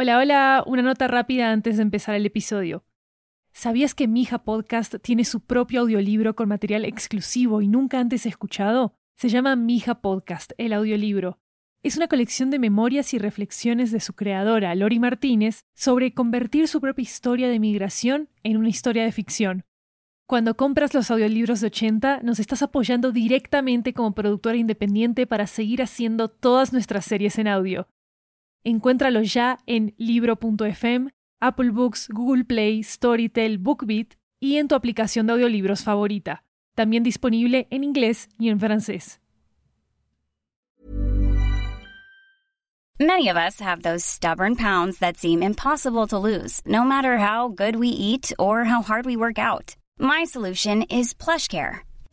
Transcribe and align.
Hola, 0.00 0.18
hola, 0.18 0.62
una 0.64 0.82
nota 0.82 1.08
rápida 1.08 1.50
antes 1.50 1.76
de 1.76 1.82
empezar 1.82 2.14
el 2.14 2.24
episodio. 2.24 2.84
¿Sabías 3.52 3.96
que 3.96 4.06
Mija 4.06 4.44
Podcast 4.44 4.94
tiene 5.02 5.24
su 5.24 5.40
propio 5.40 5.80
audiolibro 5.80 6.36
con 6.36 6.48
material 6.48 6.84
exclusivo 6.84 7.62
y 7.62 7.66
nunca 7.66 7.98
antes 7.98 8.24
escuchado? 8.24 8.94
Se 9.16 9.28
llama 9.28 9.56
Mija 9.56 10.00
Podcast, 10.00 10.52
el 10.56 10.72
audiolibro. 10.72 11.40
Es 11.82 11.96
una 11.96 12.06
colección 12.06 12.52
de 12.52 12.60
memorias 12.60 13.12
y 13.12 13.18
reflexiones 13.18 13.90
de 13.90 13.98
su 13.98 14.12
creadora, 14.12 14.72
Lori 14.76 15.00
Martínez, 15.00 15.64
sobre 15.74 16.14
convertir 16.14 16.68
su 16.68 16.80
propia 16.80 17.02
historia 17.02 17.48
de 17.48 17.58
migración 17.58 18.28
en 18.44 18.56
una 18.56 18.68
historia 18.68 19.02
de 19.02 19.10
ficción. 19.10 19.64
Cuando 20.28 20.56
compras 20.56 20.94
los 20.94 21.10
audiolibros 21.10 21.60
de 21.60 21.66
80, 21.66 22.20
nos 22.22 22.38
estás 22.38 22.62
apoyando 22.62 23.10
directamente 23.10 23.94
como 23.94 24.14
productora 24.14 24.58
independiente 24.58 25.26
para 25.26 25.48
seguir 25.48 25.82
haciendo 25.82 26.28
todas 26.28 26.72
nuestras 26.72 27.04
series 27.04 27.36
en 27.40 27.48
audio. 27.48 27.88
Encuéntralo 28.68 29.22
ya 29.22 29.58
en 29.66 29.94
libro.fm, 29.96 31.08
Apple 31.40 31.70
Books, 31.70 32.06
Google 32.10 32.44
Play, 32.44 32.82
Storytel, 32.82 33.56
BookBeat 33.56 34.16
y 34.40 34.56
en 34.56 34.68
tu 34.68 34.74
aplicación 34.74 35.26
de 35.26 35.32
audiolibros 35.32 35.82
favorita. 35.82 36.44
También 36.74 37.02
disponible 37.02 37.66
en 37.70 37.82
inglés 37.82 38.28
y 38.38 38.50
en 38.50 38.60
francés. 38.60 39.20
Many 43.00 43.30
of 43.30 43.38
us 43.38 43.60
have 43.60 43.82
those 43.82 44.04
stubborn 44.04 44.54
pounds 44.54 44.98
that 44.98 45.16
seem 45.16 45.42
impossible 45.42 46.06
to 46.08 46.18
lose, 46.18 46.60
no 46.66 46.84
matter 46.84 47.16
how 47.16 47.48
good 47.48 47.76
we 47.76 47.88
eat 47.88 48.34
or 48.38 48.64
how 48.64 48.82
hard 48.82 49.06
we 49.06 49.16
work 49.16 49.38
out. 49.38 49.76
My 49.98 50.24
solution 50.24 50.82
is 50.90 51.14
PlushCare. 51.14 51.87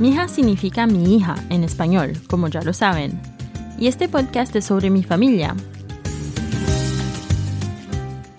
Mija 0.00 0.28
significa 0.28 0.86
mi 0.86 1.14
hija 1.14 1.34
en 1.50 1.62
español, 1.62 2.14
como 2.26 2.48
ya 2.48 2.62
lo 2.62 2.72
saben. 2.72 3.20
Y 3.78 3.86
este 3.86 4.08
podcast 4.08 4.56
es 4.56 4.64
sobre 4.64 4.88
mi 4.88 5.02
familia. 5.02 5.54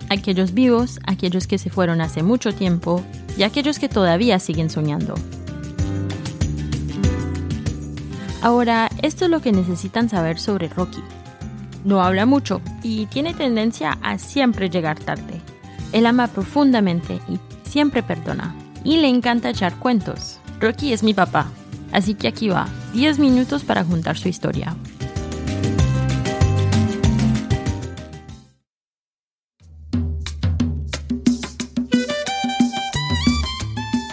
Aquellos 0.09 0.55
vivos, 0.55 0.99
aquellos 1.05 1.45
que 1.45 1.59
se 1.59 1.69
fueron 1.69 2.01
hace 2.01 2.23
mucho 2.23 2.51
tiempo 2.51 3.03
y 3.37 3.43
aquellos 3.43 3.77
que 3.77 3.89
todavía 3.89 4.39
siguen 4.39 4.71
soñando. 4.71 5.13
Ahora, 8.41 8.89
esto 9.03 9.25
es 9.25 9.31
lo 9.31 9.39
que 9.41 9.51
necesitan 9.51 10.09
saber 10.09 10.39
sobre 10.39 10.67
Rocky. 10.67 11.03
No 11.85 12.01
habla 12.01 12.25
mucho 12.25 12.59
y 12.81 13.05
tiene 13.05 13.35
tendencia 13.35 13.99
a 14.01 14.17
siempre 14.17 14.71
llegar 14.71 14.97
tarde. 14.97 15.39
Él 15.91 16.07
ama 16.07 16.25
profundamente 16.25 17.19
y 17.29 17.39
siempre 17.69 18.01
perdona. 18.01 18.55
Y 18.83 18.97
le 18.97 19.09
encanta 19.09 19.51
echar 19.51 19.75
cuentos. 19.75 20.40
Rocky 20.61 20.93
es 20.93 21.01
mi 21.01 21.15
papá, 21.15 21.47
así 21.91 22.13
que 22.13 22.27
aquí 22.27 22.49
va, 22.49 22.67
10 22.93 23.17
minutos 23.17 23.63
para 23.63 23.83
juntar 23.83 24.15
su 24.15 24.27
historia. 24.27 24.75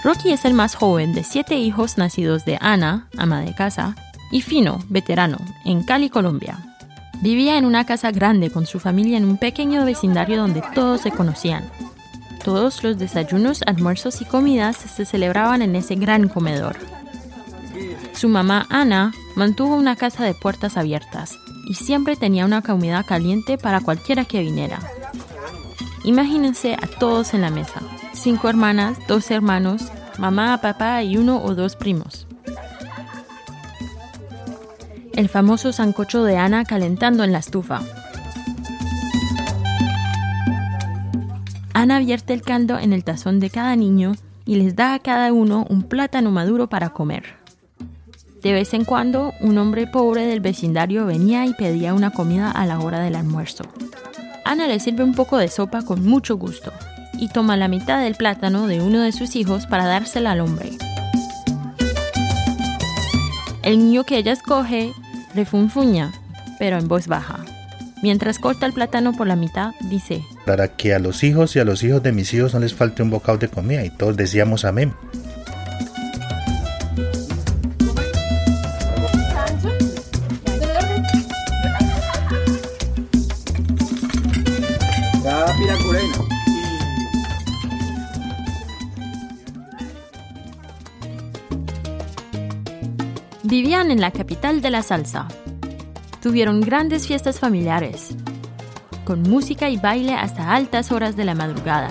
Rocky 0.02 0.32
es 0.32 0.46
el 0.46 0.54
más 0.54 0.74
joven 0.74 1.12
de 1.12 1.22
siete 1.22 1.56
hijos 1.56 1.98
nacidos 1.98 2.46
de 2.46 2.56
Ana, 2.62 3.10
ama 3.18 3.42
de 3.42 3.54
casa, 3.54 3.94
y 4.32 4.40
Fino, 4.40 4.82
veterano, 4.88 5.36
en 5.66 5.84
Cali, 5.84 6.08
Colombia. 6.08 6.76
Vivía 7.20 7.58
en 7.58 7.66
una 7.66 7.84
casa 7.84 8.10
grande 8.10 8.50
con 8.50 8.64
su 8.64 8.80
familia 8.80 9.18
en 9.18 9.26
un 9.26 9.36
pequeño 9.36 9.84
vecindario 9.84 10.38
donde 10.38 10.62
todos 10.74 11.02
se 11.02 11.10
conocían. 11.10 11.70
Todos 12.44 12.82
los 12.82 12.98
desayunos, 12.98 13.62
almuerzos 13.66 14.20
y 14.20 14.24
comidas 14.24 14.76
se 14.76 15.04
celebraban 15.04 15.62
en 15.62 15.76
ese 15.76 15.96
gran 15.96 16.28
comedor. 16.28 16.76
Su 18.14 18.28
mamá 18.28 18.66
Ana 18.70 19.12
mantuvo 19.36 19.76
una 19.76 19.96
casa 19.96 20.24
de 20.24 20.34
puertas 20.34 20.76
abiertas 20.76 21.38
y 21.68 21.74
siempre 21.74 22.16
tenía 22.16 22.44
una 22.44 22.62
comida 22.62 23.02
caliente 23.04 23.58
para 23.58 23.80
cualquiera 23.80 24.24
que 24.24 24.40
viniera. 24.40 24.80
Imagínense 26.04 26.74
a 26.74 26.86
todos 26.86 27.34
en 27.34 27.42
la 27.42 27.50
mesa, 27.50 27.80
cinco 28.14 28.48
hermanas, 28.48 28.98
dos 29.06 29.30
hermanos, 29.30 29.82
mamá, 30.18 30.58
papá 30.60 31.02
y 31.02 31.16
uno 31.16 31.42
o 31.42 31.54
dos 31.54 31.76
primos. 31.76 32.26
El 35.12 35.28
famoso 35.28 35.72
sancocho 35.72 36.22
de 36.24 36.36
Ana 36.36 36.64
calentando 36.64 37.24
en 37.24 37.32
la 37.32 37.38
estufa. 37.38 37.82
Ana 41.78 42.00
vierte 42.00 42.32
el 42.32 42.42
caldo 42.42 42.76
en 42.76 42.92
el 42.92 43.04
tazón 43.04 43.38
de 43.38 43.50
cada 43.50 43.76
niño 43.76 44.16
y 44.44 44.56
les 44.56 44.74
da 44.74 44.94
a 44.94 44.98
cada 44.98 45.32
uno 45.32 45.64
un 45.70 45.84
plátano 45.84 46.32
maduro 46.32 46.68
para 46.68 46.88
comer. 46.88 47.36
De 48.42 48.52
vez 48.52 48.74
en 48.74 48.84
cuando, 48.84 49.32
un 49.40 49.58
hombre 49.58 49.86
pobre 49.86 50.26
del 50.26 50.40
vecindario 50.40 51.06
venía 51.06 51.46
y 51.46 51.54
pedía 51.54 51.94
una 51.94 52.10
comida 52.10 52.50
a 52.50 52.66
la 52.66 52.80
hora 52.80 52.98
del 52.98 53.14
almuerzo. 53.14 53.62
Ana 54.44 54.66
le 54.66 54.80
sirve 54.80 55.04
un 55.04 55.14
poco 55.14 55.38
de 55.38 55.46
sopa 55.46 55.82
con 55.82 56.04
mucho 56.04 56.36
gusto 56.36 56.72
y 57.12 57.28
toma 57.28 57.56
la 57.56 57.68
mitad 57.68 58.02
del 58.02 58.16
plátano 58.16 58.66
de 58.66 58.82
uno 58.82 59.00
de 59.00 59.12
sus 59.12 59.36
hijos 59.36 59.66
para 59.66 59.86
dársela 59.86 60.32
al 60.32 60.40
hombre. 60.40 60.70
El 63.62 63.78
niño 63.78 64.02
que 64.02 64.18
ella 64.18 64.32
escoge 64.32 64.92
refunfuña, 65.32 66.10
pero 66.58 66.76
en 66.76 66.88
voz 66.88 67.06
baja. 67.06 67.38
Mientras 68.02 68.38
corta 68.38 68.66
el 68.66 68.72
plátano 68.72 69.12
por 69.12 69.26
la 69.26 69.36
mitad, 69.36 69.72
dice, 69.90 70.22
Para 70.46 70.68
que 70.76 70.94
a 70.94 70.98
los 70.98 71.24
hijos 71.24 71.56
y 71.56 71.58
a 71.58 71.64
los 71.64 71.82
hijos 71.82 72.02
de 72.02 72.12
mis 72.12 72.32
hijos 72.32 72.54
no 72.54 72.60
les 72.60 72.74
falte 72.74 73.02
un 73.02 73.10
bocado 73.10 73.38
de 73.38 73.48
comida 73.48 73.84
y 73.84 73.90
todos 73.90 74.16
decíamos 74.16 74.64
amén. 74.64 74.94
Vivían 93.42 93.90
en 93.90 94.00
la 94.02 94.10
capital 94.10 94.60
de 94.60 94.70
la 94.70 94.82
salsa. 94.82 95.26
Tuvieron 96.28 96.60
grandes 96.60 97.06
fiestas 97.06 97.40
familiares, 97.40 98.14
con 99.06 99.22
música 99.22 99.70
y 99.70 99.78
baile 99.78 100.12
hasta 100.12 100.54
altas 100.54 100.92
horas 100.92 101.16
de 101.16 101.24
la 101.24 101.34
madrugada. 101.34 101.88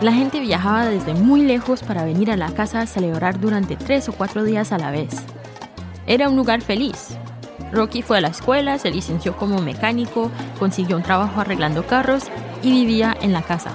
La 0.00 0.12
gente 0.12 0.40
viajaba 0.40 0.86
desde 0.86 1.14
muy 1.14 1.42
lejos 1.42 1.84
para 1.84 2.04
venir 2.04 2.32
a 2.32 2.36
la 2.36 2.50
casa 2.50 2.80
a 2.80 2.86
celebrar 2.88 3.38
durante 3.38 3.76
tres 3.76 4.08
o 4.08 4.12
cuatro 4.12 4.42
días 4.42 4.72
a 4.72 4.78
la 4.78 4.90
vez. 4.90 5.22
Era 6.08 6.28
un 6.28 6.34
lugar 6.34 6.60
feliz. 6.60 7.16
Rocky 7.70 8.02
fue 8.02 8.18
a 8.18 8.22
la 8.22 8.26
escuela, 8.26 8.76
se 8.78 8.90
licenció 8.90 9.36
como 9.36 9.60
mecánico, 9.60 10.28
consiguió 10.58 10.96
un 10.96 11.04
trabajo 11.04 11.40
arreglando 11.40 11.86
carros 11.86 12.24
y 12.64 12.72
vivía 12.72 13.16
en 13.22 13.32
la 13.32 13.42
casa. 13.42 13.70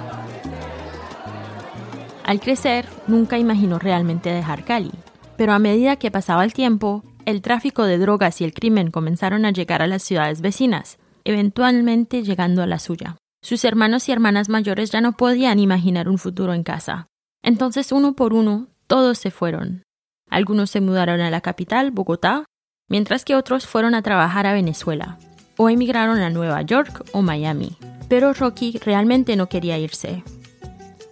Al 2.22 2.38
crecer, 2.38 2.86
nunca 3.06 3.38
imaginó 3.38 3.78
realmente 3.78 4.28
dejar 4.28 4.62
Cali, 4.66 4.92
pero 5.38 5.54
a 5.54 5.58
medida 5.58 5.96
que 5.96 6.10
pasaba 6.10 6.44
el 6.44 6.52
tiempo, 6.52 7.02
el 7.26 7.42
tráfico 7.42 7.84
de 7.84 7.98
drogas 7.98 8.40
y 8.40 8.44
el 8.44 8.54
crimen 8.54 8.90
comenzaron 8.90 9.44
a 9.44 9.50
llegar 9.50 9.82
a 9.82 9.86
las 9.86 10.02
ciudades 10.02 10.40
vecinas, 10.40 10.98
eventualmente 11.24 12.22
llegando 12.22 12.62
a 12.62 12.66
la 12.66 12.78
suya. 12.78 13.16
Sus 13.42 13.64
hermanos 13.64 14.08
y 14.08 14.12
hermanas 14.12 14.48
mayores 14.48 14.90
ya 14.90 15.00
no 15.00 15.12
podían 15.12 15.58
imaginar 15.58 16.08
un 16.08 16.18
futuro 16.18 16.54
en 16.54 16.62
casa. 16.62 17.08
Entonces, 17.42 17.92
uno 17.92 18.14
por 18.14 18.32
uno, 18.32 18.68
todos 18.86 19.18
se 19.18 19.30
fueron. 19.30 19.82
Algunos 20.30 20.70
se 20.70 20.80
mudaron 20.80 21.20
a 21.20 21.30
la 21.30 21.40
capital, 21.40 21.90
Bogotá, 21.90 22.44
mientras 22.88 23.24
que 23.24 23.36
otros 23.36 23.66
fueron 23.66 23.94
a 23.94 24.02
trabajar 24.02 24.46
a 24.46 24.54
Venezuela, 24.54 25.18
o 25.56 25.68
emigraron 25.68 26.20
a 26.20 26.30
Nueva 26.30 26.62
York 26.62 27.04
o 27.12 27.22
Miami. 27.22 27.76
Pero 28.08 28.32
Rocky 28.32 28.78
realmente 28.84 29.36
no 29.36 29.48
quería 29.48 29.78
irse. 29.78 30.24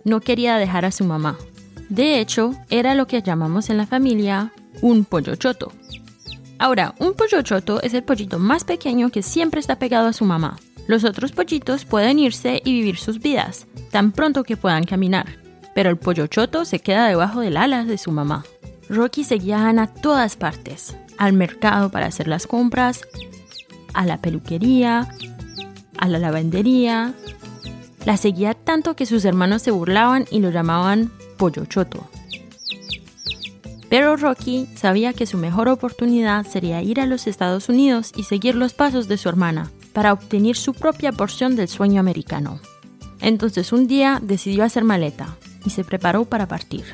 No 0.05 0.21
quería 0.21 0.57
dejar 0.57 0.85
a 0.85 0.91
su 0.91 1.05
mamá. 1.05 1.37
De 1.89 2.19
hecho, 2.19 2.55
era 2.71 2.95
lo 2.95 3.07
que 3.07 3.23
llamamos 3.23 3.71
en 3.71 3.77
la 3.77 3.87
familia 3.87 4.53
un 4.81 5.05
pollo 5.05 5.37
choto. 5.37 5.73
Ahora, 6.63 6.95
un 7.01 7.15
pollo 7.15 7.43
choto 7.43 7.83
es 7.83 7.93
el 7.93 8.05
pollito 8.05 8.39
más 8.39 8.63
pequeño 8.63 9.11
que 9.11 9.25
siempre 9.25 9.59
está 9.59 9.81
pegado 9.81 10.07
a 10.07 10.13
su 10.13 10.25
mamá. 10.25 10.61
Los 10.87 11.03
otros 11.03 11.33
pollitos 11.33 11.85
pueden 11.85 12.21
irse 12.21 12.63
y 12.65 12.73
vivir 12.73 12.99
sus 12.99 13.19
vidas, 13.19 13.67
tan 13.91 14.13
pronto 14.13 14.45
que 14.45 14.57
puedan 14.57 14.85
caminar. 14.85 15.27
Pero 15.75 15.91
el 15.91 15.97
pollo 15.97 16.29
choto 16.29 16.65
se 16.65 16.79
queda 16.79 17.09
debajo 17.09 17.41
del 17.41 17.57
ala 17.57 17.83
de 17.85 17.99
su 17.99 18.13
mamá. 18.13 18.45
Rocky 18.89 19.25
seguía 19.25 19.59
a 19.59 19.71
Ana 19.71 19.83
a 19.83 19.93
todas 19.93 20.37
partes. 20.37 20.97
Al 21.19 21.33
mercado 21.33 21.91
para 21.91 22.07
hacer 22.07 22.29
las 22.29 22.47
compras, 22.47 23.01
a 23.93 24.07
la 24.07 24.19
peluquería, 24.19 25.09
a 25.99 26.07
la 26.07 26.21
lavandería. 26.21 27.13
La 28.05 28.17
seguía 28.17 28.55
tanto 28.55 28.95
que 28.95 29.07
sus 29.07 29.25
hermanos 29.25 29.63
se 29.63 29.73
burlaban 29.73 30.27
y 30.31 30.39
lo 30.39 30.51
llamaban 30.51 31.11
pollo 31.39 31.65
choto. 31.65 32.09
Pero 33.93 34.17
Rocky 34.17 34.67
sabía 34.75 35.13
que 35.13 35.27
su 35.27 35.37
mejor 35.37 35.69
oportunidad 35.69 36.47
sería 36.47 36.81
ir 36.81 36.99
a 36.99 37.05
los 37.05 37.27
Estados 37.27 37.69
Unidos 37.69 38.11
y 38.17 38.23
seguir 38.23 38.55
los 38.55 38.73
pasos 38.73 39.07
de 39.07 39.19
su 39.19 39.29
hermana 39.29 39.71
para 39.93 40.15
obtener 40.15 40.57
su 40.57 40.73
propia 40.73 41.13
porción 41.13 41.57
del 41.57 41.69
sueño 41.69 42.01
americano. 42.01 42.59
Entonces 43.21 43.71
un 43.71 43.87
día 43.87 44.19
decidió 44.23 44.65
hacer 44.65 44.83
maleta 44.83 45.37
y 45.67 45.69
se 45.69 45.85
preparó 45.85 46.25
para 46.25 46.49
partir. 46.49 46.87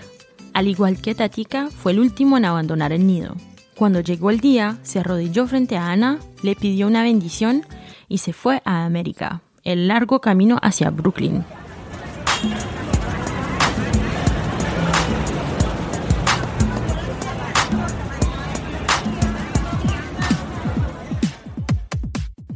Al 0.54 0.66
igual 0.66 1.00
que 1.00 1.14
Tatika, 1.14 1.68
fue 1.68 1.92
el 1.92 2.00
último 2.00 2.36
en 2.36 2.46
abandonar 2.46 2.90
el 2.90 3.06
nido. 3.06 3.36
Cuando 3.76 4.00
llegó 4.00 4.30
el 4.30 4.40
día, 4.40 4.78
se 4.82 4.98
arrodilló 4.98 5.46
frente 5.46 5.76
a 5.76 5.92
Ana, 5.92 6.18
le 6.42 6.56
pidió 6.56 6.88
una 6.88 7.04
bendición 7.04 7.62
y 8.08 8.18
se 8.18 8.32
fue 8.32 8.60
a 8.64 8.84
América, 8.84 9.42
el 9.62 9.86
largo 9.86 10.20
camino 10.20 10.58
hacia 10.62 10.90
Brooklyn. 10.90 11.44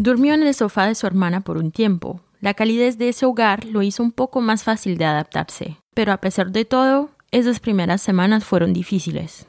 Durmió 0.02 0.34
en 0.34 0.42
el 0.42 0.52
sofá 0.52 0.88
de 0.88 0.96
su 0.96 1.06
hermana 1.06 1.42
por 1.42 1.58
un 1.58 1.70
tiempo, 1.70 2.22
la 2.40 2.54
calidez 2.54 2.98
de 2.98 3.10
ese 3.10 3.24
hogar 3.24 3.64
lo 3.66 3.82
hizo 3.82 4.02
un 4.02 4.10
poco 4.10 4.40
más 4.40 4.64
fácil 4.64 4.98
de 4.98 5.04
adaptarse, 5.04 5.76
pero 5.94 6.10
a 6.10 6.16
pesar 6.16 6.50
de 6.50 6.64
todo, 6.64 7.10
esas 7.30 7.60
primeras 7.60 8.02
semanas 8.02 8.42
fueron 8.42 8.72
difíciles. 8.72 9.46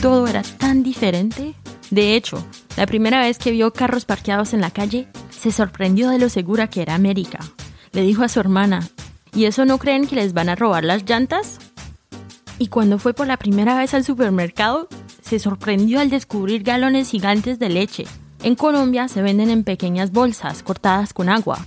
Todo 0.00 0.26
era 0.26 0.40
tan 0.40 0.82
diferente. 0.82 1.54
De 1.90 2.16
hecho, 2.16 2.42
la 2.78 2.86
primera 2.86 3.20
vez 3.20 3.36
que 3.36 3.50
vio 3.50 3.74
carros 3.74 4.06
parqueados 4.06 4.54
en 4.54 4.62
la 4.62 4.70
calle, 4.70 5.08
se 5.28 5.52
sorprendió 5.52 6.08
de 6.08 6.18
lo 6.18 6.30
segura 6.30 6.70
que 6.70 6.80
era 6.80 6.94
América. 6.94 7.40
Le 7.92 8.00
dijo 8.00 8.22
a 8.22 8.30
su 8.30 8.40
hermana, 8.40 8.88
¿y 9.34 9.44
eso 9.44 9.66
no 9.66 9.76
creen 9.76 10.06
que 10.06 10.16
les 10.16 10.32
van 10.32 10.48
a 10.48 10.56
robar 10.56 10.84
las 10.84 11.04
llantas? 11.04 11.58
Y 12.58 12.68
cuando 12.68 12.98
fue 12.98 13.12
por 13.12 13.26
la 13.26 13.36
primera 13.36 13.76
vez 13.76 13.92
al 13.92 14.04
supermercado, 14.04 14.88
se 15.30 15.38
sorprendió 15.38 16.00
al 16.00 16.10
descubrir 16.10 16.64
galones 16.64 17.08
gigantes 17.08 17.60
de 17.60 17.68
leche, 17.68 18.04
en 18.42 18.56
Colombia 18.56 19.06
se 19.06 19.22
venden 19.22 19.48
en 19.48 19.62
pequeñas 19.62 20.10
bolsas 20.10 20.64
cortadas 20.64 21.12
con 21.12 21.28
agua. 21.28 21.64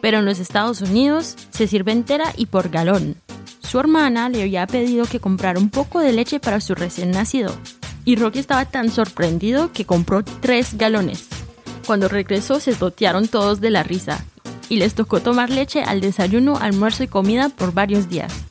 Pero 0.00 0.20
en 0.20 0.24
los 0.24 0.38
Estados 0.38 0.80
Unidos 0.80 1.36
se 1.50 1.66
sirve 1.66 1.92
entera 1.92 2.32
y 2.34 2.46
por 2.46 2.70
galón. 2.70 3.16
Su 3.60 3.78
hermana 3.78 4.30
le 4.30 4.40
había 4.40 4.66
pedido 4.66 5.04
que 5.04 5.20
comprara 5.20 5.58
un 5.58 5.68
poco 5.68 6.00
de 6.00 6.14
leche 6.14 6.40
para 6.40 6.62
su 6.62 6.74
recién 6.74 7.10
nacido. 7.10 7.54
Y 8.06 8.16
Rocky 8.16 8.38
estaba 8.38 8.64
tan 8.64 8.90
sorprendido 8.90 9.70
que 9.70 9.84
compró 9.84 10.24
tres 10.24 10.78
galones. 10.78 11.28
Cuando 11.86 12.08
regresó 12.08 12.58
se 12.58 12.74
totearon 12.74 13.28
todos 13.28 13.60
de 13.60 13.68
la 13.68 13.82
risa 13.82 14.24
y 14.70 14.76
les 14.76 14.94
tocó 14.94 15.20
tomar 15.20 15.50
leche 15.50 15.82
al 15.82 16.00
desayuno, 16.00 16.56
almuerzo 16.56 17.02
y 17.02 17.08
comida 17.08 17.50
por 17.50 17.74
varios 17.74 18.08
días. 18.08 18.41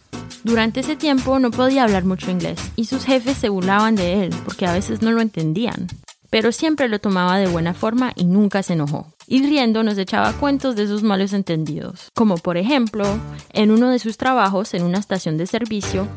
Durante 0.43 0.79
ese 0.79 0.95
tiempo 0.95 1.37
no 1.37 1.51
podía 1.51 1.83
hablar 1.83 2.03
mucho 2.03 2.31
inglés 2.31 2.59
y 2.75 2.85
sus 2.85 3.05
jefes 3.05 3.37
se 3.37 3.49
burlaban 3.49 3.95
de 3.95 4.25
él 4.25 4.35
porque 4.43 4.65
a 4.65 4.73
veces 4.73 5.01
no 5.01 5.11
lo 5.11 5.21
entendían. 5.21 5.87
Pero 6.31 6.51
siempre 6.51 6.87
lo 6.87 6.99
tomaba 6.99 7.37
de 7.37 7.47
buena 7.47 7.73
forma 7.73 8.13
y 8.15 8.23
nunca 8.23 8.63
se 8.63 8.73
enojó. 8.73 9.07
Y 9.27 9.45
riendo 9.45 9.83
nos 9.83 9.97
echaba 9.97 10.33
cuentos 10.33 10.75
de 10.75 10.87
sus 10.87 11.03
malos 11.03 11.33
entendidos, 11.33 12.09
como 12.15 12.37
por 12.37 12.57
ejemplo, 12.57 13.05
en 13.51 13.69
uno 13.69 13.89
de 13.89 13.99
sus 13.99 14.17
trabajos 14.17 14.73
en 14.73 14.83
una 14.83 14.97
estación 14.97 15.37
de 15.37 15.45
servicio, 15.45 16.07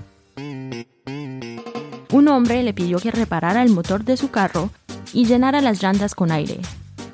un 2.15 2.29
hombre 2.29 2.63
le 2.63 2.73
pidió 2.73 2.99
que 2.99 3.11
reparara 3.11 3.63
el 3.63 3.71
motor 3.71 4.05
de 4.05 4.17
su 4.17 4.31
carro 4.31 4.71
y 5.13 5.27
llenara 5.27 5.61
las 5.61 5.83
llantas 5.83 6.15
con 6.15 6.31
aire. 6.31 6.61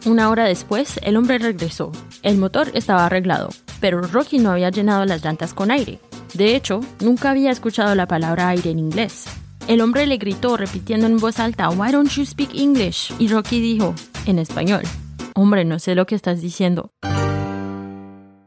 Una 0.04 0.28
hora 0.30 0.44
después, 0.44 1.00
el 1.02 1.16
hombre 1.16 1.38
regresó. 1.38 1.90
El 2.22 2.36
motor 2.36 2.70
estaba 2.74 3.06
arreglado, 3.06 3.48
pero 3.80 4.02
Rocky 4.02 4.38
no 4.38 4.50
había 4.50 4.70
llenado 4.70 5.04
las 5.06 5.24
llantas 5.24 5.54
con 5.54 5.70
aire. 5.70 6.00
De 6.34 6.54
hecho, 6.54 6.80
nunca 7.00 7.30
había 7.30 7.50
escuchado 7.50 7.94
la 7.94 8.06
palabra 8.06 8.48
aire 8.48 8.70
en 8.70 8.78
inglés. 8.78 9.26
El 9.68 9.80
hombre 9.80 10.06
le 10.06 10.16
gritó 10.16 10.56
repitiendo 10.56 11.06
en 11.06 11.18
voz 11.18 11.38
alta, 11.38 11.68
Why 11.70 11.92
don't 11.92 12.10
you 12.10 12.24
speak 12.24 12.54
English? 12.54 13.12
Y 13.18 13.28
Rocky 13.28 13.60
dijo, 13.60 13.94
en 14.26 14.38
español, 14.38 14.82
Hombre, 15.34 15.64
no 15.64 15.78
sé 15.78 15.94
lo 15.94 16.06
que 16.06 16.14
estás 16.14 16.40
diciendo. 16.40 16.92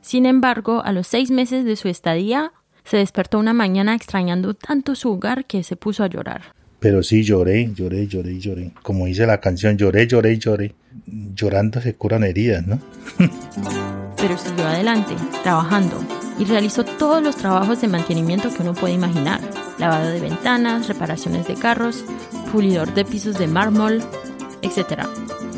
Sin 0.02 0.26
embargo, 0.26 0.84
a 0.84 0.92
los 0.92 1.08
seis 1.08 1.32
meses 1.32 1.66
de 1.66 1.76
su 1.76 1.88
estadía, 1.88 2.52
se 2.84 2.98
despertó 2.98 3.40
una 3.40 3.54
mañana 3.54 3.96
extrañando 3.96 4.54
tanto 4.54 4.96
su 4.96 5.12
hogar 5.12 5.46
que 5.46 5.64
se 5.64 5.76
puso 5.76 6.04
a 6.04 6.08
llorar. 6.08 6.54
Pero 6.80 7.02
sí 7.02 7.24
lloré, 7.24 7.72
lloré, 7.74 8.08
lloré, 8.08 8.40
lloré. 8.40 8.72
Como 8.84 9.06
dice 9.06 9.26
la 9.26 9.40
canción, 9.40 9.78
lloré, 9.78 10.06
lloré, 10.06 10.38
lloré. 10.38 10.76
Llorando 11.08 11.82
se 11.82 11.96
curan 11.96 12.26
heridas, 12.26 12.68
¿no? 12.68 12.80
Pero 14.24 14.38
siguió 14.38 14.66
adelante, 14.66 15.18
trabajando, 15.44 16.02
y 16.40 16.46
realizó 16.46 16.86
todos 16.86 17.22
los 17.22 17.36
trabajos 17.36 17.82
de 17.82 17.90
mantenimiento 17.90 18.54
que 18.54 18.62
uno 18.62 18.74
puede 18.74 18.94
imaginar. 18.94 19.42
Lavado 19.78 20.12
de 20.12 20.22
ventanas, 20.22 20.88
reparaciones 20.88 21.46
de 21.46 21.56
carros, 21.56 22.06
pulidor 22.50 22.94
de 22.94 23.04
pisos 23.04 23.38
de 23.38 23.48
mármol, 23.48 24.02
etc. 24.62 25.02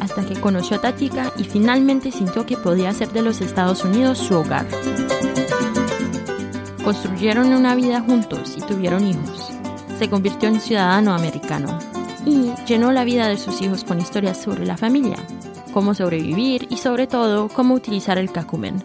Hasta 0.01 0.25
que 0.25 0.41
conoció 0.41 0.77
a 0.77 0.81
Tatika 0.81 1.31
y 1.37 1.43
finalmente 1.43 2.11
sintió 2.11 2.47
que 2.47 2.57
podía 2.57 2.89
hacer 2.89 3.09
de 3.11 3.21
los 3.21 3.39
Estados 3.39 3.85
Unidos 3.85 4.17
su 4.17 4.33
hogar. 4.33 4.65
Construyeron 6.83 7.53
una 7.53 7.75
vida 7.75 8.01
juntos 8.01 8.55
y 8.57 8.61
tuvieron 8.61 9.05
hijos. 9.05 9.51
Se 9.99 10.09
convirtió 10.09 10.49
en 10.49 10.59
ciudadano 10.59 11.13
americano 11.13 11.77
y 12.25 12.51
llenó 12.65 12.91
la 12.91 13.03
vida 13.03 13.27
de 13.27 13.37
sus 13.37 13.61
hijos 13.61 13.83
con 13.83 13.99
historias 13.99 14.41
sobre 14.41 14.65
la 14.65 14.75
familia, 14.75 15.17
cómo 15.75 15.93
sobrevivir 15.93 16.65
y 16.71 16.77
sobre 16.77 17.05
todo 17.05 17.49
cómo 17.49 17.75
utilizar 17.75 18.17
el 18.17 18.31
cacumen 18.31 18.83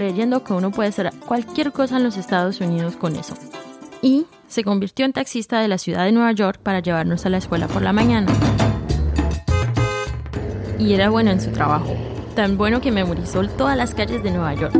creyendo 0.00 0.42
que 0.42 0.54
uno 0.54 0.70
puede 0.70 0.88
hacer 0.88 1.10
cualquier 1.26 1.72
cosa 1.72 1.98
en 1.98 2.04
los 2.04 2.16
Estados 2.16 2.58
Unidos 2.62 2.96
con 2.96 3.16
eso. 3.16 3.34
Y 4.00 4.24
se 4.48 4.64
convirtió 4.64 5.04
en 5.04 5.12
taxista 5.12 5.60
de 5.60 5.68
la 5.68 5.76
ciudad 5.76 6.06
de 6.06 6.12
Nueva 6.12 6.32
York 6.32 6.58
para 6.62 6.80
llevarnos 6.80 7.26
a 7.26 7.28
la 7.28 7.36
escuela 7.36 7.68
por 7.68 7.82
la 7.82 7.92
mañana. 7.92 8.32
Y 10.78 10.94
era 10.94 11.10
bueno 11.10 11.32
en 11.32 11.38
su 11.42 11.50
trabajo, 11.50 11.94
tan 12.34 12.56
bueno 12.56 12.80
que 12.80 12.90
memorizó 12.90 13.46
todas 13.46 13.76
las 13.76 13.94
calles 13.94 14.22
de 14.22 14.30
Nueva 14.30 14.54
York. 14.54 14.74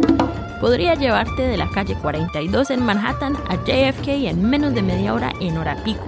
Podría 0.58 0.94
llevarte 0.94 1.42
de 1.42 1.58
la 1.58 1.68
calle 1.68 1.96
42 1.96 2.70
en 2.70 2.82
Manhattan 2.82 3.36
a 3.50 3.56
JFK 3.56 4.08
en 4.08 4.48
menos 4.48 4.72
de 4.72 4.80
media 4.80 5.12
hora 5.12 5.34
en 5.38 5.58
hora 5.58 5.84
pico. 5.84 6.06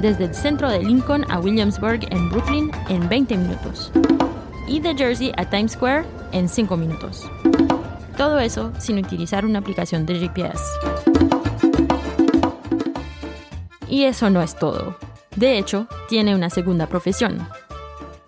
Desde 0.00 0.26
el 0.26 0.34
centro 0.36 0.70
de 0.70 0.84
Lincoln 0.84 1.26
a 1.28 1.40
Williamsburg 1.40 2.06
en 2.12 2.30
Brooklyn 2.30 2.70
en 2.88 3.08
20 3.08 3.36
minutos. 3.36 3.90
Y 4.70 4.78
de 4.78 4.94
Jersey 4.94 5.32
a 5.36 5.50
Times 5.50 5.72
Square 5.72 6.04
en 6.30 6.48
5 6.48 6.76
minutos. 6.76 7.28
Todo 8.16 8.38
eso 8.38 8.72
sin 8.78 8.98
utilizar 8.98 9.44
una 9.44 9.58
aplicación 9.58 10.06
de 10.06 10.20
GPS. 10.20 10.62
Y 13.88 14.04
eso 14.04 14.30
no 14.30 14.40
es 14.40 14.56
todo. 14.56 14.96
De 15.34 15.58
hecho, 15.58 15.88
tiene 16.08 16.36
una 16.36 16.50
segunda 16.50 16.86
profesión, 16.86 17.48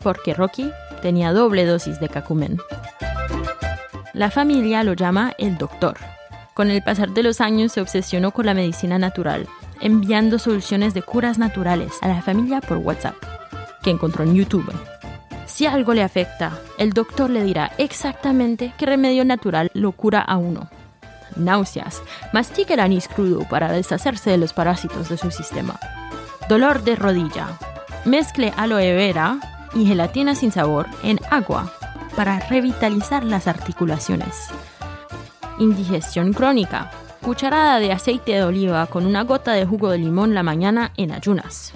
porque 0.00 0.34
Rocky 0.34 0.72
tenía 1.00 1.32
doble 1.32 1.64
dosis 1.64 2.00
de 2.00 2.08
cacumen. 2.08 2.58
La 4.12 4.32
familia 4.32 4.82
lo 4.82 4.94
llama 4.94 5.34
el 5.38 5.56
doctor. 5.58 5.96
Con 6.54 6.70
el 6.70 6.82
pasar 6.82 7.11
de 7.11 7.22
los 7.22 7.40
años 7.40 7.70
se 7.70 7.80
obsesionó 7.80 8.32
con 8.32 8.46
la 8.46 8.54
medicina 8.54 8.99
natural, 8.99 9.46
enviando 9.80 10.40
soluciones 10.40 10.92
de 10.92 11.02
curas 11.02 11.38
naturales 11.38 11.92
a 12.02 12.08
la 12.08 12.20
familia 12.20 12.61
por 12.61 12.78
WhatsApp, 12.78 13.14
que 13.84 13.90
encontró 13.90 14.25
en 14.25 14.34
YouTube. 14.34 14.72
Si 15.46 15.66
algo 15.66 15.94
le 15.94 16.02
afecta, 16.02 16.58
el 16.78 16.92
doctor 16.92 17.30
le 17.30 17.42
dirá 17.42 17.72
exactamente 17.78 18.72
qué 18.78 18.87
remedio 18.87 19.25
natural 19.25 19.70
lo 19.75 19.92
cura 19.92 20.20
a 20.20 20.37
uno. 20.37 20.68
Náuseas. 21.37 22.02
Mastique 22.32 22.75
el 22.75 22.80
anís 22.80 23.08
crudo 23.08 23.46
para 23.49 23.72
deshacerse 23.72 24.30
de 24.30 24.38
los 24.38 24.52
parásitos 24.52 25.08
de 25.08 25.16
su 25.16 25.30
sistema. 25.30 25.78
Dolor 26.49 26.82
de 26.82 26.96
rodilla. 26.96 27.49
Mezcle 28.04 28.52
aloe 28.56 28.94
vera 28.94 29.38
y 29.75 29.87
gelatina 29.87 30.34
sin 30.34 30.52
sabor 30.52 30.87
en 31.02 31.18
agua 31.30 31.72
para 32.16 32.40
revitalizar 32.40 33.25
las 33.25 33.46
articulaciones. 33.46 34.49
Indigestión 35.58 36.32
crónica. 36.32 36.90
Cucharada 37.22 37.78
de 37.78 37.92
aceite 37.92 38.32
de 38.32 38.42
oliva 38.42 38.87
con 38.87 39.06
una 39.06 39.22
gota 39.22 39.52
de 39.52 39.64
jugo 39.64 39.90
de 39.90 39.99
limón 39.99 40.34
la 40.34 40.42
mañana 40.42 40.92
en 40.96 41.12
ayunas. 41.12 41.72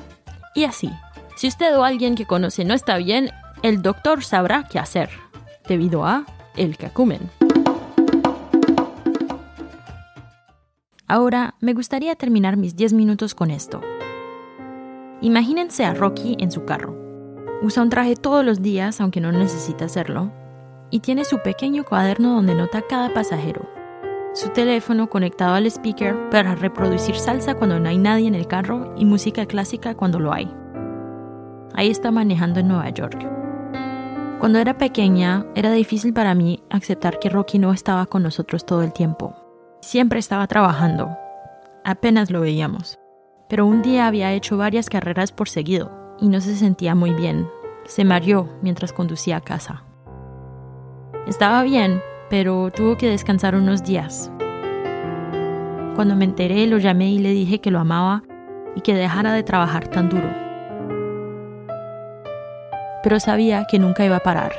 Y 0.55 0.65
así. 0.65 0.91
Si 1.37 1.47
usted 1.47 1.77
o 1.77 1.85
alguien 1.85 2.17
que 2.17 2.27
conoce 2.27 2.65
no 2.65 2.75
está 2.75 2.97
bien, 2.97 3.31
el 3.63 3.83
doctor 3.83 4.23
sabrá 4.23 4.65
qué 4.71 4.79
hacer, 4.79 5.11
debido 5.69 6.05
a 6.05 6.25
el 6.57 6.77
cacumen. 6.77 7.31
Ahora 11.09 11.55
me 11.61 11.73
gustaría 11.73 12.17
terminar 12.17 12.57
mis 12.57 12.75
10 12.75 12.93
minutos 12.93 13.35
con 13.35 13.51
esto. 13.51 13.81
Imagínense 15.21 15.85
a 15.85 15.95
Rocky 15.95 16.37
en 16.41 16.51
su 16.51 16.65
carro. 16.65 16.97
Usa 17.63 17.83
un 17.83 17.91
traje 17.91 18.17
todos 18.17 18.45
los 18.45 18.61
días, 18.61 19.01
aunque 19.01 19.21
no 19.21 19.33
necesita 19.33 19.87
hacerlo, 19.87 20.33
y 20.91 21.01
tiene 21.01 21.25
su 21.25 21.39
pequeño 21.43 21.85
cuaderno 21.85 22.35
donde 22.35 22.55
nota 22.55 22.83
cada 22.83 23.15
pasajero. 23.15 23.69
Su 24.35 24.51
teléfono 24.51 25.09
conectado 25.09 25.55
al 25.55 25.67
speaker 25.67 26.29
para 26.31 26.55
reproducir 26.55 27.17
salsa 27.17 27.55
cuando 27.55 27.81
no 27.81 27.89
hay 27.89 27.99
nadie 27.99 28.29
en 28.29 28.35
el 28.35 28.47
carro 28.47 28.93
y 28.99 29.07
música 29.07 29.47
clásica 29.47 29.95
cuando 29.95 30.19
lo 30.19 30.33
hay. 30.33 30.53
Ahí 31.73 31.89
está 31.89 32.11
manejando 32.11 32.61
en 32.61 32.69
Nueva 32.69 32.91
York. 32.91 33.36
Cuando 34.39 34.59
era 34.59 34.77
pequeña, 34.77 35.47
era 35.55 35.73
difícil 35.73 36.13
para 36.13 36.35
mí 36.35 36.63
aceptar 36.69 37.19
que 37.19 37.31
Rocky 37.31 37.59
no 37.59 37.73
estaba 37.73 38.05
con 38.05 38.23
nosotros 38.23 38.67
todo 38.67 38.83
el 38.83 38.93
tiempo. 38.93 39.35
Siempre 39.81 40.19
estaba 40.19 40.47
trabajando. 40.47 41.17
Apenas 41.85 42.31
lo 42.31 42.43
veíamos. 42.43 42.99
Pero 43.49 43.65
un 43.65 43.81
día 43.81 44.07
había 44.07 44.33
hecho 44.33 44.59
varias 44.59 44.91
carreras 44.91 45.33
por 45.33 45.49
seguido 45.49 45.91
y 46.21 46.29
no 46.29 46.43
se 46.43 46.55
sentía 46.55 46.95
muy 46.95 47.15
bien. 47.15 47.49
Se 47.87 48.05
mareó 48.05 48.51
mientras 48.61 48.93
conducía 48.93 49.39
a 49.39 49.41
casa. 49.41 49.85
Estaba 51.27 51.63
bien, 51.63 52.03
pero 52.29 52.71
tuvo 52.71 52.99
que 52.99 53.09
descansar 53.09 53.55
unos 53.55 53.85
días. 53.85 54.31
Cuando 55.95 56.15
me 56.15 56.27
enteré, 56.27 56.67
lo 56.67 56.77
llamé 56.77 57.11
y 57.11 57.19
le 57.21 57.31
dije 57.31 57.63
que 57.63 57.71
lo 57.71 57.79
amaba 57.79 58.23
y 58.75 58.83
que 58.83 58.95
dejara 58.95 59.33
de 59.33 59.43
trabajar 59.43 59.89
tan 59.89 60.11
duro. 60.11 60.46
Pero 63.07 63.21
sabía 63.21 63.69
que 63.71 63.79
nunca 63.79 64.05
iba 64.05 64.17
a 64.17 64.25
parar, 64.25 64.51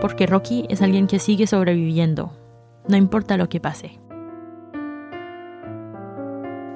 porque 0.00 0.26
Rocky 0.26 0.66
es 0.68 0.82
alguien 0.82 1.06
que 1.06 1.20
sigue 1.20 1.46
sobreviviendo, 1.46 2.32
no 2.88 2.96
importa 2.96 3.36
lo 3.36 3.48
que 3.48 3.60
pase. 3.60 4.00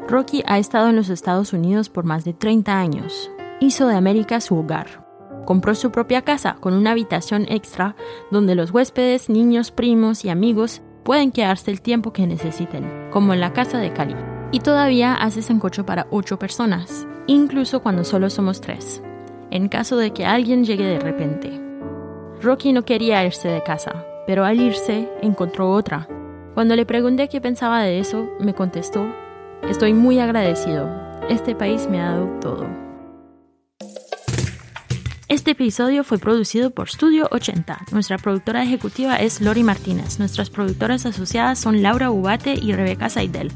Rocky 0.06 0.44
ha 0.46 0.58
estado 0.58 0.88
en 0.88 0.94
los 0.94 1.08
Estados 1.08 1.52
Unidos 1.52 1.88
por 1.88 2.04
más 2.04 2.22
de 2.22 2.34
30 2.34 2.78
años. 2.78 3.32
Hizo 3.58 3.88
de 3.88 3.96
América 3.96 4.40
su 4.40 4.56
hogar. 4.56 5.04
Compró 5.44 5.74
su 5.74 5.90
propia 5.90 6.22
casa 6.22 6.54
con 6.60 6.72
una 6.72 6.92
habitación 6.92 7.46
extra 7.48 7.96
donde 8.30 8.54
los 8.54 8.70
huéspedes, 8.70 9.28
niños, 9.28 9.72
primos 9.72 10.24
y 10.24 10.28
amigos 10.28 10.82
pueden 11.02 11.32
quedarse 11.32 11.72
el 11.72 11.80
tiempo 11.80 12.12
que 12.12 12.28
necesiten, 12.28 13.08
como 13.10 13.34
en 13.34 13.40
la 13.40 13.52
casa 13.52 13.78
de 13.78 13.92
Cali. 13.92 14.14
Y 14.52 14.60
todavía 14.60 15.14
hace 15.14 15.42
sancocho 15.42 15.84
para 15.84 16.06
8 16.12 16.38
personas, 16.38 17.08
incluso 17.26 17.82
cuando 17.82 18.04
solo 18.04 18.30
somos 18.30 18.60
3, 18.60 19.02
en 19.56 19.68
caso 19.68 19.96
de 19.96 20.12
que 20.12 20.24
alguien 20.24 20.64
llegue 20.64 20.84
de 20.84 21.00
repente. 21.00 21.60
Rocky 22.40 22.72
no 22.72 22.84
quería 22.84 23.24
irse 23.24 23.48
de 23.48 23.62
casa, 23.62 24.04
pero 24.26 24.44
al 24.44 24.60
irse 24.60 25.08
encontró 25.22 25.70
otra. 25.72 26.06
Cuando 26.54 26.76
le 26.76 26.86
pregunté 26.86 27.28
qué 27.28 27.40
pensaba 27.40 27.82
de 27.82 27.98
eso, 27.98 28.28
me 28.38 28.54
contestó 28.54 29.06
Estoy 29.68 29.94
muy 29.94 30.20
agradecido. 30.20 30.88
Este 31.28 31.56
país 31.56 31.88
me 31.90 32.00
ha 32.00 32.10
dado 32.10 32.26
todo. 32.40 32.66
Este 35.28 35.52
episodio 35.52 36.04
fue 36.04 36.18
producido 36.18 36.70
por 36.70 36.88
Studio 36.88 37.26
80. 37.32 37.86
Nuestra 37.90 38.16
productora 38.16 38.62
ejecutiva 38.62 39.16
es 39.16 39.40
Lori 39.40 39.64
Martínez. 39.64 40.20
Nuestras 40.20 40.50
productoras 40.50 41.04
asociadas 41.04 41.58
son 41.58 41.82
Laura 41.82 42.12
Ubate 42.12 42.54
y 42.54 42.72
Rebeca 42.72 43.08
Saidel. 43.08 43.50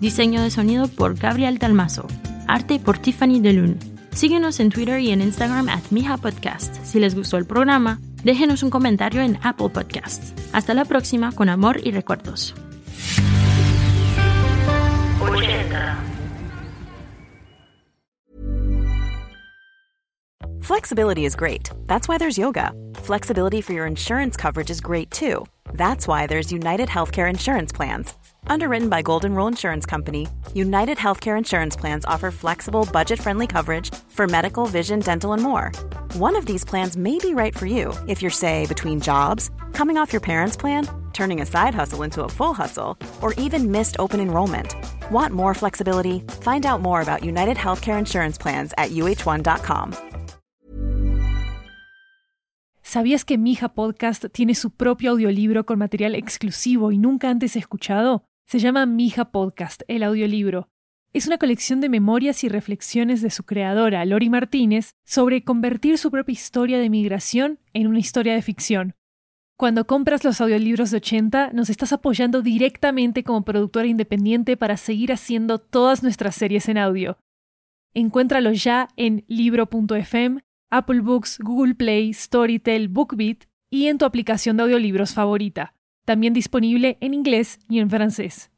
Diseño 0.00 0.40
de 0.40 0.50
sonido 0.50 0.88
por 0.88 1.14
Gabriel 1.14 1.58
Dalmazo. 1.58 2.06
Arte 2.48 2.78
por 2.78 2.98
Tiffany 2.98 3.40
DeLune. 3.40 3.89
Síguenos 4.12 4.60
en 4.60 4.70
Twitter 4.70 5.00
y 5.00 5.10
en 5.10 5.22
Instagram 5.22 5.68
at 5.68 5.82
Mija 5.90 6.16
Podcast. 6.16 6.76
Si 6.84 6.98
les 6.98 7.14
gustó 7.14 7.36
el 7.36 7.46
programa, 7.46 7.98
déjenos 8.24 8.62
un 8.62 8.70
comentario 8.70 9.22
en 9.22 9.38
Apple 9.42 9.70
Podcasts. 9.70 10.32
Hasta 10.52 10.74
la 10.74 10.84
próxima 10.84 11.32
con 11.32 11.48
amor 11.48 11.80
y 11.84 11.92
recuerdos. 11.92 12.54
Flexibility 20.62 21.24
is 21.24 21.34
great. 21.34 21.68
That's 21.88 22.08
why 22.08 22.16
there's 22.18 22.38
yoga. 22.38 22.72
Flexibility 23.02 23.60
for 23.60 23.72
your 23.72 23.86
insurance 23.86 24.36
coverage 24.36 24.70
is 24.70 24.80
great 24.80 25.10
too. 25.10 25.44
That's 25.74 26.06
why 26.06 26.26
there's 26.28 26.52
United 26.52 26.88
Healthcare 26.88 27.28
Insurance 27.28 27.72
Plans. 27.72 28.14
Underwritten 28.50 28.88
by 28.88 29.00
Golden 29.00 29.36
Rule 29.36 29.46
Insurance 29.46 29.86
Company, 29.86 30.26
United 30.54 30.98
Healthcare 30.98 31.38
Insurance 31.38 31.76
Plans 31.76 32.04
offer 32.04 32.32
flexible, 32.32 32.84
budget 32.92 33.22
friendly 33.22 33.46
coverage 33.46 33.94
for 34.08 34.26
medical, 34.26 34.66
vision, 34.66 34.98
dental, 34.98 35.32
and 35.34 35.40
more. 35.40 35.70
One 36.14 36.34
of 36.34 36.46
these 36.46 36.64
plans 36.64 36.96
may 36.96 37.16
be 37.20 37.32
right 37.32 37.56
for 37.56 37.66
you 37.66 37.94
if 38.08 38.20
you're, 38.20 38.32
say, 38.32 38.66
between 38.66 39.00
jobs, 39.00 39.50
coming 39.72 39.96
off 39.96 40.12
your 40.12 40.20
parents' 40.20 40.56
plan, 40.56 40.88
turning 41.12 41.40
a 41.40 41.46
side 41.46 41.76
hustle 41.76 42.02
into 42.02 42.24
a 42.24 42.28
full 42.28 42.52
hustle, 42.52 42.96
or 43.22 43.34
even 43.34 43.70
missed 43.70 44.00
open 44.00 44.18
enrollment. 44.18 44.74
Want 45.12 45.32
more 45.32 45.54
flexibility? 45.54 46.18
Find 46.40 46.66
out 46.66 46.80
more 46.80 47.02
about 47.02 47.24
United 47.24 47.56
Healthcare 47.56 48.00
Insurance 48.00 48.36
Plans 48.36 48.74
at 48.76 48.90
uh1.com. 48.90 49.92
¿Sabías 52.82 53.24
que 53.24 53.38
Mija 53.38 53.68
Podcast 53.68 54.24
tiene 54.32 54.56
su 54.56 54.70
propio 54.70 55.12
audiolibro 55.12 55.64
con 55.64 55.78
material 55.78 56.16
exclusivo 56.16 56.90
y 56.90 56.98
nunca 56.98 57.30
antes 57.30 57.54
escuchado? 57.54 58.24
Se 58.50 58.58
llama 58.58 58.84
Mija 58.84 59.30
Podcast, 59.30 59.82
el 59.86 60.02
audiolibro. 60.02 60.70
Es 61.12 61.28
una 61.28 61.38
colección 61.38 61.80
de 61.80 61.88
memorias 61.88 62.42
y 62.42 62.48
reflexiones 62.48 63.22
de 63.22 63.30
su 63.30 63.44
creadora, 63.44 64.04
Lori 64.04 64.28
Martínez, 64.28 64.96
sobre 65.06 65.44
convertir 65.44 65.98
su 65.98 66.10
propia 66.10 66.32
historia 66.32 66.80
de 66.80 66.90
migración 66.90 67.60
en 67.74 67.86
una 67.86 68.00
historia 68.00 68.34
de 68.34 68.42
ficción. 68.42 68.96
Cuando 69.56 69.86
compras 69.86 70.24
los 70.24 70.40
audiolibros 70.40 70.90
de 70.90 70.96
80, 70.96 71.52
nos 71.52 71.70
estás 71.70 71.92
apoyando 71.92 72.42
directamente 72.42 73.22
como 73.22 73.44
productora 73.44 73.86
independiente 73.86 74.56
para 74.56 74.76
seguir 74.76 75.12
haciendo 75.12 75.60
todas 75.60 76.02
nuestras 76.02 76.34
series 76.34 76.68
en 76.68 76.78
audio. 76.78 77.18
Encuéntralo 77.94 78.50
ya 78.50 78.88
en 78.96 79.24
libro.fm 79.28 80.40
Apple 80.70 81.02
Books, 81.02 81.38
Google 81.38 81.76
Play, 81.76 82.12
Storytel, 82.12 82.88
BookBeat 82.88 83.44
y 83.70 83.86
en 83.86 83.98
tu 83.98 84.06
aplicación 84.06 84.56
de 84.56 84.64
audiolibros 84.64 85.14
favorita. 85.14 85.76
También 86.10 86.32
disponible 86.32 86.98
en 87.00 87.14
inglés 87.14 87.60
y 87.68 87.78
en 87.78 87.88
francés. 87.88 88.49